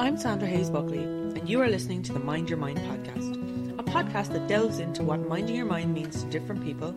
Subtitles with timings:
[0.00, 3.82] I'm Sandra Hayes Buckley, and you are listening to the Mind Your Mind podcast, a
[3.82, 6.92] podcast that delves into what minding your mind means to different people,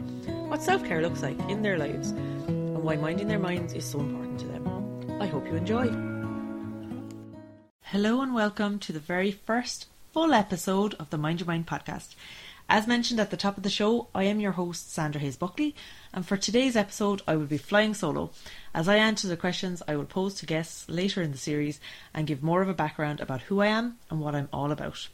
[0.49, 4.01] what self care looks like in their lives, and why minding their minds is so
[4.01, 5.17] important to them.
[5.19, 5.87] I hope you enjoy.
[7.81, 12.13] Hello, and welcome to the very first full episode of the Mind Your Mind podcast.
[12.73, 15.75] As mentioned at the top of the show, I am your host, Sandra Hayes Buckley,
[16.13, 18.31] and for today's episode, I will be flying solo
[18.73, 21.81] as I answer the questions I will pose to guests later in the series
[22.13, 25.09] and give more of a background about who I am and what I'm all about.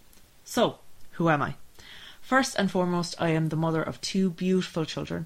[0.45, 0.77] So,
[1.13, 1.55] who am I?
[2.21, 5.25] First and foremost, I am the mother of two beautiful children.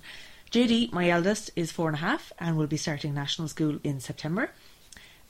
[0.51, 3.99] JD, my eldest, is four and a half and will be starting national school in
[3.99, 4.51] September.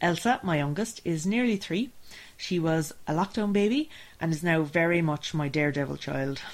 [0.02, 1.90] Elsa, my youngest, is nearly three.
[2.38, 6.40] She was a lockdown baby and is now very much my daredevil child.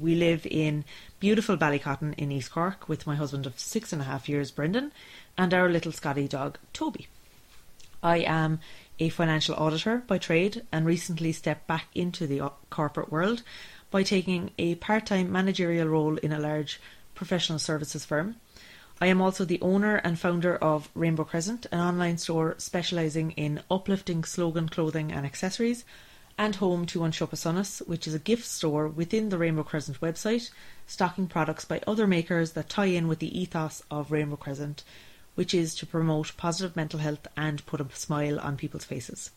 [0.00, 0.86] We live in
[1.18, 4.92] beautiful Ballycotton in East Cork with my husband of six and a half years, Brendan,
[5.36, 7.08] and our little Scotty dog, Toby.
[8.02, 8.60] I am
[8.98, 13.42] a financial auditor by trade and recently stepped back into the corporate world
[13.90, 16.80] by taking a part time managerial role in a large
[17.14, 18.36] professional services firm.
[19.02, 23.62] I am also the owner and founder of Rainbow Crescent, an online store specialising in
[23.70, 25.84] uplifting slogan clothing and accessories
[26.38, 30.50] and home to Siopa Sonas, which is a gift store within the Rainbow Crescent website,
[30.86, 34.82] stocking products by other makers that tie in with the ethos of Rainbow Crescent,
[35.34, 39.30] which is to promote positive mental health and put a smile on people's faces.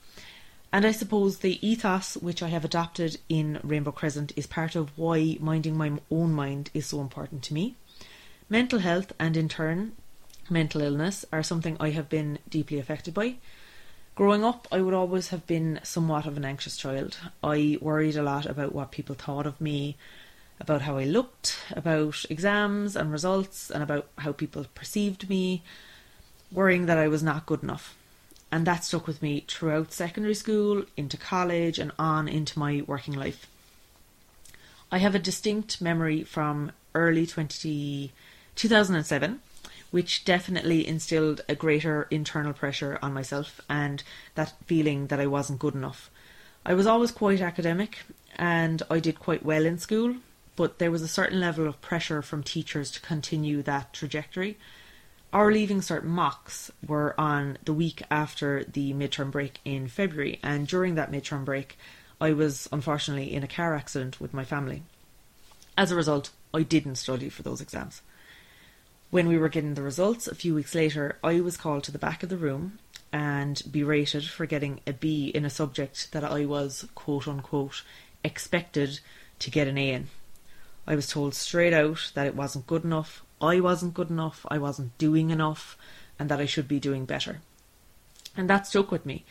[0.72, 4.98] And I suppose the ethos which I have adopted in Rainbow Crescent is part of
[4.98, 7.76] why minding my own mind is so important to me.
[8.50, 9.94] Mental health and in turn
[10.50, 13.36] mental illness are something I have been deeply affected by.
[14.16, 17.18] Growing up, I would always have been somewhat of an anxious child.
[17.44, 19.98] I worried a lot about what people thought of me,
[20.60, 25.64] about how I looked, about exams and results, and about how people perceived me,
[26.52, 27.98] worrying that I was not good enough.
[28.52, 33.16] And that stuck with me throughout secondary school, into college, and on into my working
[33.16, 33.48] life.
[34.92, 38.12] I have a distinct memory from early 20,
[38.56, 39.40] 2007
[39.94, 44.02] which definitely instilled a greater internal pressure on myself and
[44.34, 46.10] that feeling that I wasn't good enough.
[46.66, 48.00] I was always quite academic
[48.36, 50.16] and I did quite well in school,
[50.56, 54.58] but there was a certain level of pressure from teachers to continue that trajectory.
[55.32, 60.68] Our Leaving Cert mocks were on the week after the midterm break in February, and
[60.68, 61.78] during that midterm break,
[62.20, 64.82] I was unfortunately in a car accident with my family.
[65.78, 68.02] As a result, I didn't study for those exams.
[69.14, 72.00] When we were getting the results a few weeks later, I was called to the
[72.00, 72.80] back of the room
[73.12, 77.84] and berated for getting a B in a subject that I was, quote unquote,
[78.24, 79.02] expected
[79.38, 80.08] to get an A in.
[80.88, 84.58] I was told straight out that it wasn't good enough, I wasn't good enough, I
[84.58, 85.78] wasn't doing enough,
[86.18, 87.42] and that I should be doing better.
[88.36, 89.26] And that stuck with me.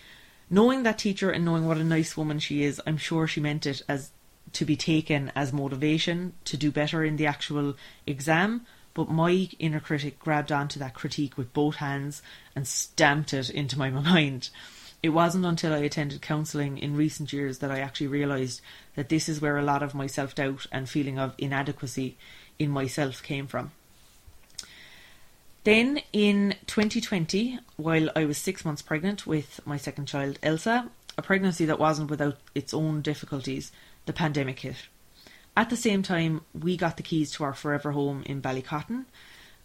[0.49, 3.67] Knowing that teacher and knowing what a nice woman she is, I'm sure she meant
[3.67, 4.13] it as
[4.53, 7.75] to be taken as motivation to do better in the actual
[8.07, 12.23] exam, but my inner critic grabbed onto that critique with both hands
[12.55, 14.51] and stamped it into my mind.
[15.03, 18.61] It wasn't until I attended counselling in recent years that I actually realised
[18.95, 22.17] that this is where a lot of my self doubt and feeling of inadequacy
[22.59, 23.73] in myself came from.
[25.65, 31.23] Then in 2020, while I was six months pregnant with my second child, Elsa, a
[31.23, 33.71] pregnancy that wasn't without its own difficulties,
[34.07, 34.77] the pandemic hit.
[35.55, 39.05] At the same time, we got the keys to our forever home in Ballycotton,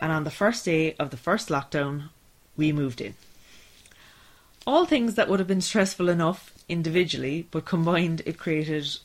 [0.02, 2.10] and on the first day of the first lockdown,
[2.58, 3.16] we moved in.
[4.66, 8.98] All things that would have been stressful enough individually, but combined, it created,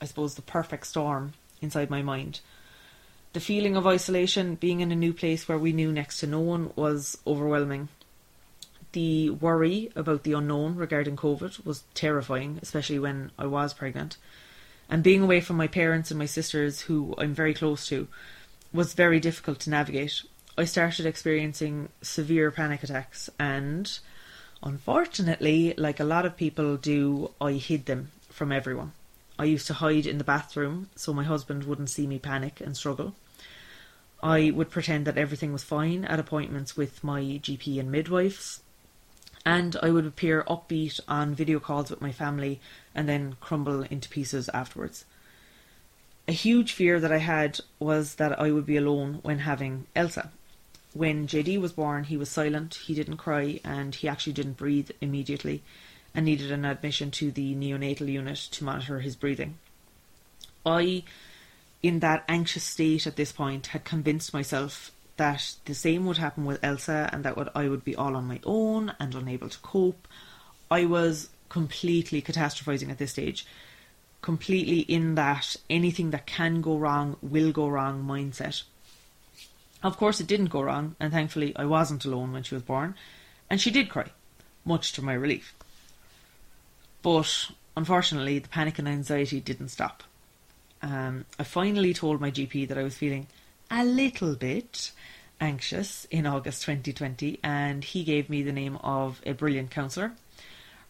[0.00, 2.38] I suppose, the perfect storm inside my mind.
[3.32, 6.38] The feeling of isolation, being in a new place where we knew next to no
[6.38, 7.88] one, was overwhelming.
[8.92, 14.18] The worry about the unknown regarding COVID was terrifying, especially when I was pregnant
[14.88, 18.08] and being away from my parents and my sisters, who I'm very close to,
[18.72, 20.22] was very difficult to navigate.
[20.56, 23.98] I started experiencing severe panic attacks, and
[24.62, 28.92] unfortunately, like a lot of people do, I hid them from everyone.
[29.38, 32.76] I used to hide in the bathroom so my husband wouldn't see me panic and
[32.76, 33.14] struggle.
[34.20, 38.62] I would pretend that everything was fine at appointments with my GP and midwives,
[39.48, 42.60] and I would appear upbeat on video calls with my family
[42.94, 45.06] and then crumble into pieces afterwards.
[46.28, 50.32] A huge fear that I had was that I would be alone when having Elsa.
[50.92, 54.90] When JD was born, he was silent, he didn't cry, and he actually didn't breathe
[55.00, 55.62] immediately
[56.14, 59.56] and needed an admission to the neonatal unit to monitor his breathing.
[60.66, 61.04] I,
[61.82, 66.44] in that anxious state at this point, had convinced myself that the same would happen
[66.44, 69.58] with Elsa and that would, I would be all on my own and unable to
[69.58, 70.08] cope.
[70.70, 73.46] I was completely catastrophizing at this stage,
[74.22, 78.62] completely in that anything that can go wrong will go wrong mindset.
[79.82, 82.94] Of course, it didn't go wrong, and thankfully, I wasn't alone when she was born,
[83.48, 84.06] and she did cry,
[84.64, 85.54] much to my relief.
[87.02, 90.02] But unfortunately, the panic and anxiety didn't stop.
[90.82, 93.28] Um, I finally told my GP that I was feeling
[93.70, 94.92] a little bit
[95.40, 100.12] anxious in August 2020, and he gave me the name of a brilliant counsellor.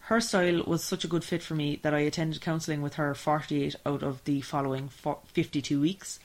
[0.01, 3.13] Her style was such a good fit for me that I attended counselling with her
[3.13, 6.19] 48 out of the following 52 weeks.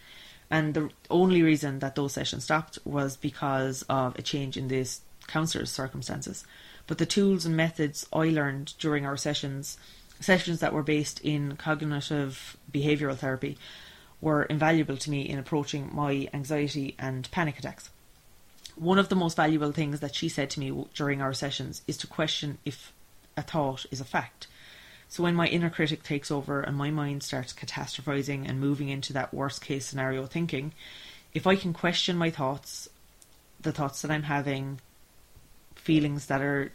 [0.51, 5.01] And the only reason that those sessions stopped was because of a change in this
[5.27, 6.45] counsellor's circumstances.
[6.87, 9.77] But the tools and methods I learned during our sessions,
[10.21, 13.59] sessions that were based in cognitive behavioural therapy,
[14.25, 17.91] were invaluable to me in approaching my anxiety and panic attacks.
[18.75, 21.99] One of the most valuable things that she said to me during our sessions is
[21.99, 22.91] to question if
[23.37, 24.47] a thought is a fact.
[25.11, 29.13] So when my inner critic takes over and my mind starts catastrophizing and moving into
[29.13, 30.73] that worst case scenario thinking,
[31.35, 32.89] if I can question my thoughts,
[33.61, 34.81] the thoughts that I'm having,
[35.75, 36.73] feelings that are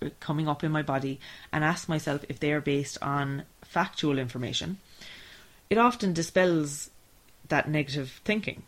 [0.00, 1.18] uh, coming up in my body,
[1.52, 4.78] and ask myself if they are based on factual information,
[5.74, 6.88] it often dispels
[7.48, 8.62] that negative thinking.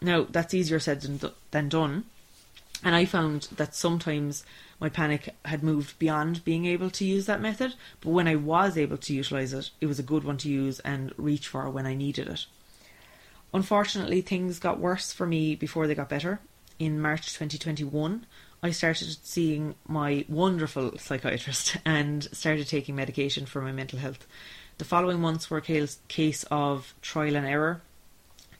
[0.00, 1.00] Now, that's easier said
[1.50, 2.04] than, done.
[2.84, 4.44] And I found that sometimes
[4.78, 8.78] my panic had moved beyond being able to use that method, but when I was
[8.78, 11.84] able to utilise it, it was a good one to use and reach for when
[11.84, 12.46] I needed it.
[13.52, 16.38] Unfortunately, things got worse for me before they got better.
[16.78, 18.24] In March 2021,
[18.62, 24.28] I started seeing my wonderful psychiatrist and started taking medication for my mental health.
[24.78, 27.80] The following months were a case of trial and error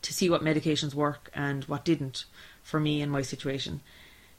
[0.00, 2.24] to see what medications work and what didn't
[2.62, 3.82] for me in my situation.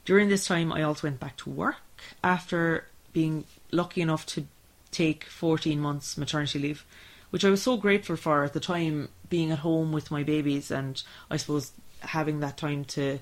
[0.04, 1.76] During this time, I also went back to work
[2.24, 4.46] after being lucky enough to
[4.90, 6.84] take 14 months maternity leave,
[7.30, 10.70] which I was so grateful for at the time, being at home with my babies
[10.72, 11.00] and
[11.30, 13.20] I suppose having that time to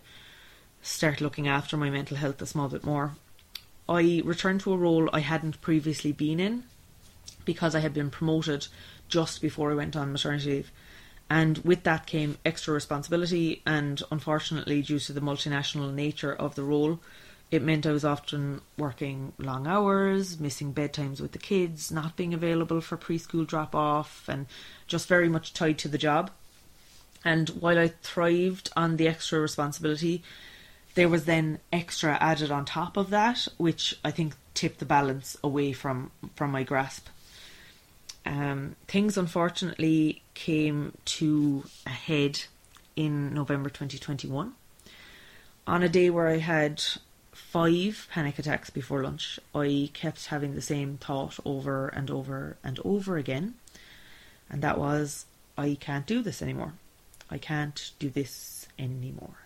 [0.81, 3.17] start looking after my mental health a small bit more.
[3.89, 6.65] I returned to a role I hadn't previously been in
[7.47, 8.67] because I had been promoted
[9.09, 10.73] just before I went on maternity leave.
[11.31, 16.63] And with that came extra responsibility, and unfortunately, due to the multinational nature of the
[16.63, 17.01] role,
[17.51, 22.35] it meant I was often working long hours, missing bedtimes with the kids, not being
[22.35, 24.47] available for preschool drop off, and
[24.87, 26.31] just very much tied to the job.
[27.25, 30.23] And while I thrived on the extra responsibility,
[30.95, 35.37] there was then extra added on top of that, which I think tipped the balance
[35.43, 37.09] away from, from my grasp.
[38.27, 42.43] Um, things unfortunately came to a head
[42.97, 44.53] in November 2021.
[45.69, 46.83] On a day where I had
[47.33, 52.81] five panic attacks before lunch, I kept having the same thought over and over and
[52.85, 53.55] over again,
[54.51, 55.27] and that was,
[55.57, 56.73] I can't do this anymore.
[57.31, 59.39] I can't do this anymore.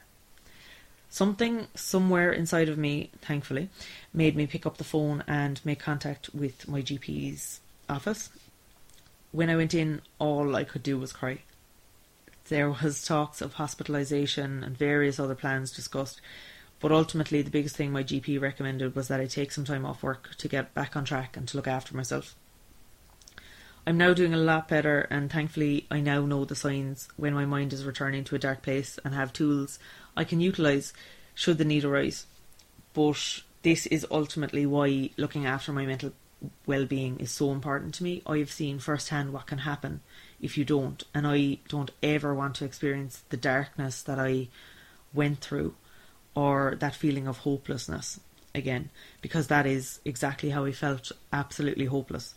[1.11, 3.69] Something somewhere inside of me, thankfully,
[4.15, 8.31] made me pick up the phone and make contact with my GP's office
[9.33, 11.41] when I went in, all I could do was cry.
[12.49, 16.21] There was talks of hospitalisation and various other plans discussed,
[16.81, 20.03] but ultimately the biggest thing my GP recommended was that I take some time off
[20.03, 22.35] work to get back on track and to look after myself.
[23.87, 27.47] I'm now doing a lot better, and thankfully, I now know the signs when my
[27.47, 29.79] mind is returning to a dark place and have tools
[30.17, 30.93] I can utilise
[31.35, 32.27] should the need arise.
[32.93, 36.13] But this is ultimately why looking after my mental
[36.67, 38.23] well-being is so important to me.
[38.27, 40.01] I've seen firsthand what can happen
[40.41, 44.49] if you don't, and I don't ever want to experience the darkness that I
[45.13, 45.75] went through
[46.35, 48.21] or that feeling of hopelessness
[48.55, 52.35] again, because that is exactly how I felt absolutely hopeless.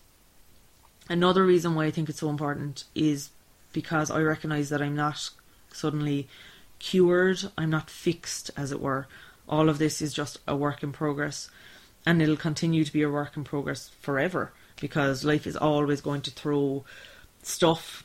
[1.10, 3.30] Another reason why I think it's so important is
[3.72, 5.30] because I recognize that I'm not
[5.72, 6.28] suddenly
[6.80, 9.08] cured, I'm not fixed, as it were.
[9.48, 11.50] All of this is just a work in progress
[12.06, 16.22] and it'll continue to be a work in progress forever because life is always going
[16.22, 16.84] to throw
[17.44, 18.04] stuff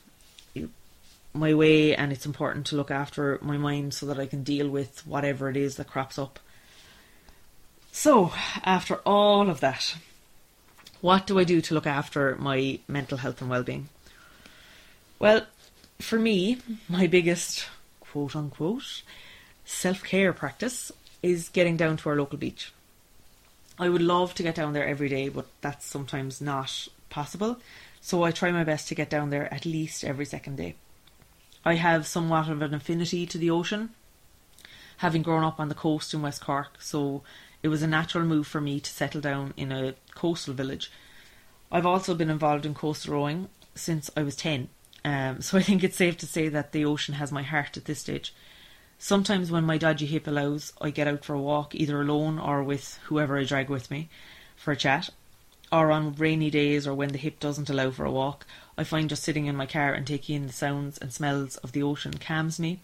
[1.33, 4.69] my way and it's important to look after my mind so that I can deal
[4.69, 6.39] with whatever it is that crops up.
[7.91, 8.31] So,
[8.63, 9.95] after all of that,
[11.01, 13.89] what do I do to look after my mental health and well-being?
[15.17, 15.45] Well,
[15.99, 17.67] for me, my biggest
[17.99, 19.01] quote unquote
[19.65, 20.91] self-care practice
[21.21, 22.71] is getting down to our local beach.
[23.79, 27.59] I would love to get down there every day, but that's sometimes not possible.
[28.01, 30.75] So I try my best to get down there at least every second day.
[31.63, 33.91] I have somewhat of an affinity to the ocean,
[34.97, 37.23] having grown up on the coast in West Cork, so
[37.63, 40.91] it was a natural move for me to settle down in a coastal village.
[41.71, 44.69] I've also been involved in coastal rowing since I was 10,
[45.05, 47.85] um, so I think it's safe to say that the ocean has my heart at
[47.85, 48.33] this stage.
[49.01, 52.61] Sometimes when my dodgy hip allows, I get out for a walk, either alone or
[52.61, 54.09] with whoever I drag with me
[54.57, 55.09] for a chat.
[55.71, 58.45] Or on rainy days or when the hip doesn't allow for a walk,
[58.77, 61.71] I find just sitting in my car and taking in the sounds and smells of
[61.71, 62.81] the ocean calms me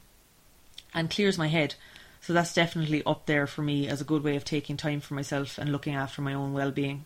[0.93, 1.75] and clears my head.
[2.21, 5.15] So that's definitely up there for me as a good way of taking time for
[5.15, 7.03] myself and looking after my own well being.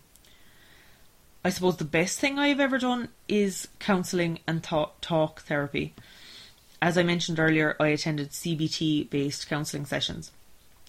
[1.44, 5.96] I suppose the best thing I've ever done is counselling and talk, talk therapy.
[6.82, 10.32] As I mentioned earlier, I attended CBT based counselling sessions,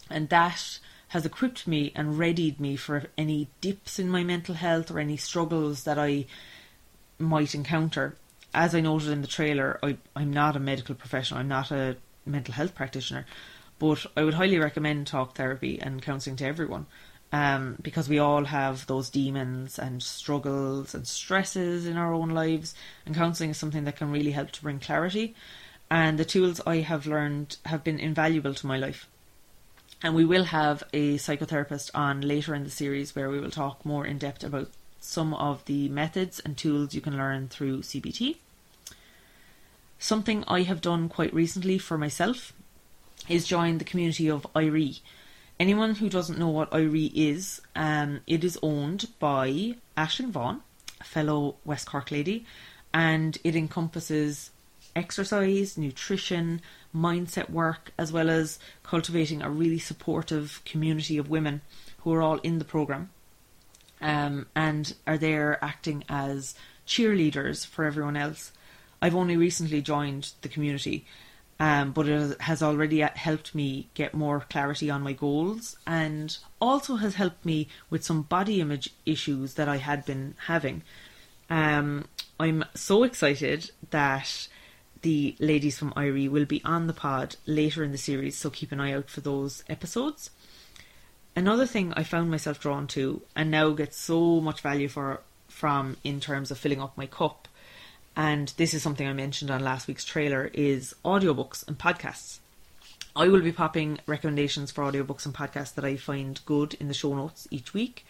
[0.09, 0.79] and that
[1.09, 5.17] has equipped me and readied me for any dips in my mental health or any
[5.17, 6.27] struggles that I
[7.19, 8.17] might encounter.
[8.55, 11.97] As I noted in the trailer, I, I'm not a medical professional, I'm not a
[12.25, 13.27] mental health practitioner,
[13.81, 16.87] but I would highly recommend talk therapy and counselling to everyone.
[17.33, 22.75] Um, because we all have those demons and struggles and stresses in our own lives,
[23.07, 25.35] and counselling is something that can really help to bring clarity.
[25.91, 29.09] And the tools I have learned have been invaluable to my life.
[30.03, 33.85] And we will have a psychotherapist on later in the series where we will talk
[33.85, 34.71] more in depth about
[35.01, 38.37] some of the methods and tools you can learn through CBT.
[39.99, 42.53] Something I have done quite recently for myself
[43.29, 44.93] is join the community of IRE.
[45.59, 50.63] Anyone who doesn't know what IRE is, um, it is owned by Ashling Vaughan,
[51.01, 52.47] a fellow West Cork lady,
[52.95, 54.51] and it encompasses
[54.95, 56.61] exercise, nutrition,
[56.95, 61.63] mindset work, as well as cultivating a really supportive community of women
[61.99, 63.11] who are all in the program
[64.01, 66.55] um, and are there acting as
[66.87, 68.53] cheerleaders for everyone else.
[69.03, 71.07] I've only recently joined the community,
[71.59, 76.97] um, but it has already helped me get more clarity on my goals and also
[76.97, 80.83] has helped me with some body image issues that I had been having.
[81.49, 82.07] Um,
[82.39, 84.49] I'm so excited that
[85.03, 88.73] the ladies from Irie will be on the pod later in the series, so keep
[88.73, 90.31] an eye out for those episodes.
[91.35, 95.97] Another thing I found myself drawn to and now get so much value for from
[96.05, 97.49] in terms of filling up my cup,
[98.17, 102.39] and this is something I mentioned on last week's trailer, is audiobooks and podcasts.
[103.17, 106.95] I will be popping recommendations for audiobooks and podcasts that I find good in the
[106.95, 108.05] show notes each week.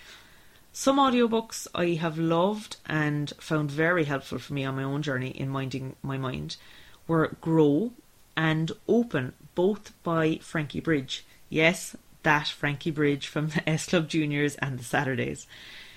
[0.73, 5.31] Some audiobooks I have loved and found very helpful for me on my own journey
[5.31, 6.57] in minding my mind
[7.11, 7.91] were Grow
[8.37, 11.25] and Open, both by Frankie Bridge.
[11.49, 15.49] Yes, that Frankie Bridge from the S Club Juniors and the Saturdays.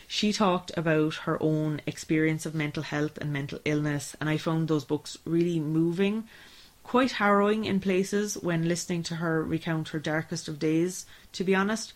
[0.08, 4.68] She talked about her own experience of mental health and mental illness, and I found
[4.68, 6.24] those books really moving,
[6.82, 11.54] quite harrowing in places when listening to her recount her darkest of days, to be
[11.54, 11.94] honest,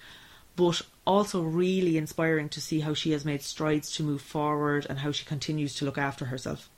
[0.56, 5.00] but also really inspiring to see how she has made strides to move forward and
[5.00, 6.70] how she continues to look after herself.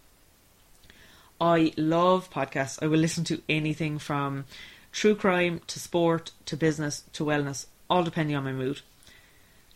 [1.41, 2.81] I love podcasts.
[2.81, 4.45] I will listen to anything from
[4.91, 8.81] true crime to sport to business to wellness, all depending on my mood.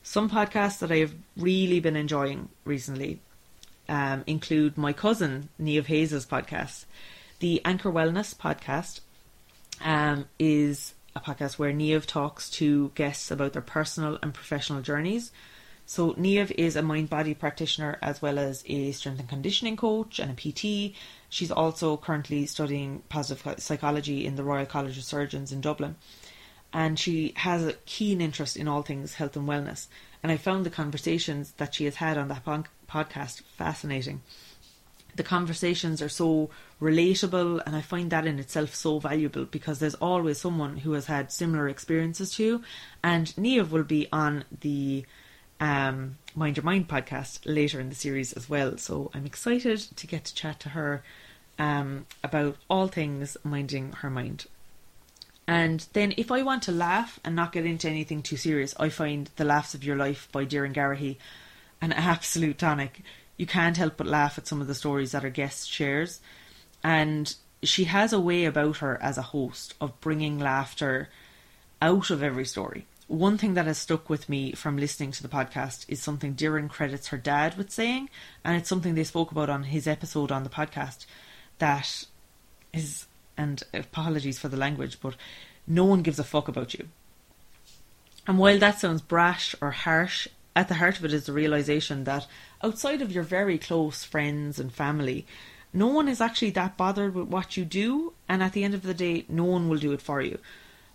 [0.01, 3.22] Some podcasts that I have really been enjoying recently
[3.88, 6.86] um, include my cousin Niamh Hayes' podcast.
[7.39, 9.00] The Anchor Wellness podcast
[9.82, 15.32] um, is a podcast where Niamh talks to guests about their personal and professional journeys.
[15.86, 20.20] So Niamh is a mind body practitioner as well as a strength and conditioning coach
[20.20, 20.96] and a PT.
[21.34, 25.96] She's also currently studying positive psychology in the Royal College of Surgeons in Dublin.
[26.72, 29.88] And she has a keen interest in all things health and wellness.
[30.22, 32.46] And I found the conversations that she has had on that
[32.88, 34.22] podcast fascinating.
[35.16, 39.96] The conversations are so relatable, and I find that in itself so valuable because there's
[39.96, 42.63] always someone who has had similar experiences to you.
[43.04, 45.04] And Niamh will be on the
[45.60, 48.78] um, Mind Your Mind podcast later in the series as well.
[48.78, 51.02] So I'm excited to get to chat to her
[51.60, 54.45] um, about all things minding her mind.
[55.48, 58.89] And then, if I want to laugh and not get into anything too serious, I
[58.89, 61.17] find The Laughs of Your Life by Doireann Garrihy
[61.81, 63.01] an absolute tonic.
[63.36, 66.22] You can't help but laugh at some of the stories that her guest shares.
[66.81, 71.10] And she has a way about her as a host of bringing laughter
[71.81, 75.29] out of every story one thing that has stuck with me from listening to the
[75.29, 78.10] podcast is something Doireann credits her dad with saying,
[78.43, 81.05] and it's something they spoke about on his episode on the podcast.
[81.60, 82.05] That
[82.74, 83.07] is,
[83.38, 85.15] and apologies for the language, but
[85.67, 86.88] no one gives a fuck about you.
[88.27, 92.03] And while that sounds brash or harsh, at the heart of it is the realization
[92.03, 92.27] that
[92.63, 95.25] outside of your very close friends and family,
[95.74, 98.83] no one is actually that bothered with what you do, and at the end of
[98.83, 100.38] the day, no one will do it for you.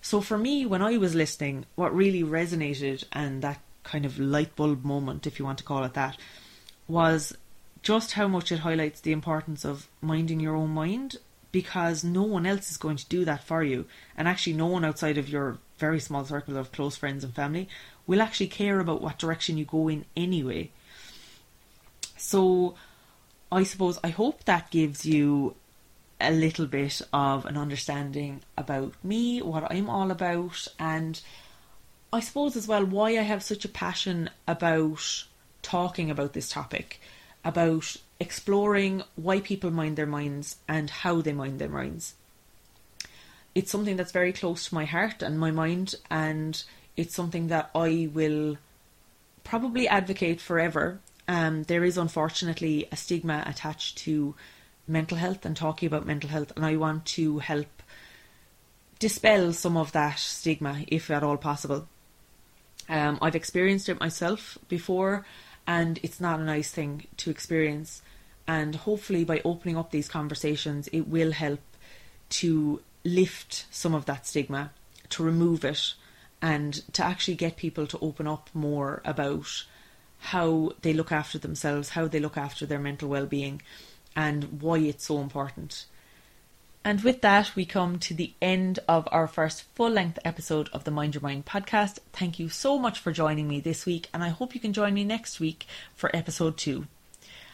[0.00, 4.54] So for me, when I was listening, what really resonated and that kind of light
[4.54, 6.16] bulb moment, if you want to call it that,
[6.86, 7.36] was
[7.82, 11.16] just how much it highlights the importance of minding your own mind
[11.52, 13.86] because no one else is going to do that for you.
[14.16, 17.68] And actually, no one outside of your very small circle of close friends and family
[18.06, 20.70] will actually care about what direction you go in anyway.
[22.16, 22.74] So,
[23.50, 25.54] I suppose, I hope that gives you
[26.20, 31.20] a little bit of an understanding about me, what I'm all about, and
[32.12, 35.24] I suppose as well why I have such a passion about
[35.62, 37.00] talking about this topic,
[37.44, 42.14] about exploring why people mind their minds and how they mind their minds.
[43.54, 46.62] It's something that's very close to my heart and my mind, and
[46.96, 48.58] it's something that I will
[49.44, 51.00] probably advocate forever.
[51.26, 54.34] Um, there is unfortunately a stigma attached to
[54.86, 57.82] mental health and talking about mental health, and I want to help
[58.98, 61.88] dispel some of that stigma if at all possible.
[62.88, 65.24] Um, I've experienced it myself before,
[65.68, 68.00] and it's not a nice thing to experience.
[68.48, 71.60] And hopefully, by opening up these conversations, it will help
[72.30, 74.70] to lift some of that stigma,
[75.10, 75.92] to remove it,
[76.40, 79.66] and to actually get people to open up more about
[80.18, 83.60] how they look after themselves, how they look after their mental well being,
[84.16, 85.84] and why it's so important.
[86.84, 90.84] And with that, we come to the end of our first full length episode of
[90.84, 91.98] the Mind Your Mind podcast.
[92.12, 94.94] Thank you so much for joining me this week, and I hope you can join
[94.94, 96.86] me next week for episode two.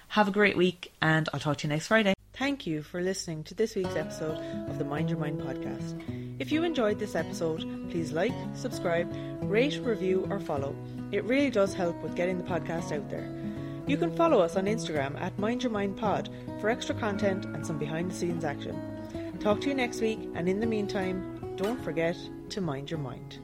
[0.08, 2.14] Have a great week, and I'll talk to you next Friday.
[2.34, 4.38] Thank you for listening to this week's episode
[4.68, 6.40] of the Mind Your Mind podcast.
[6.40, 9.08] If you enjoyed this episode, please like, subscribe,
[9.40, 10.76] rate, review, or follow.
[11.12, 13.28] It really does help with getting the podcast out there.
[13.86, 16.28] You can follow us on Instagram at Mind Your Mind Pod
[16.60, 18.93] for extra content and some behind the scenes action.
[19.44, 22.16] Talk to you next week, and in the meantime, don't forget
[22.48, 23.43] to mind your mind.